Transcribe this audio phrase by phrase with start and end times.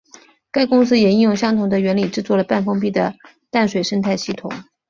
[0.49, 3.13] 该公司也应用相同的原理制作了半封闭的
[3.51, 4.51] 淡水生态系统。